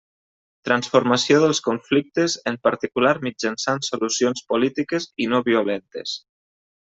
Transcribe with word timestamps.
Transformació 0.67 1.37
dels 1.43 1.59
conflictes, 1.67 2.37
en 2.53 2.57
particular 2.69 3.13
mitjançant 3.29 3.85
solucions 3.91 4.45
polítiques 4.55 5.07
i 5.27 5.33
no 5.35 5.47
violentes. 5.55 6.17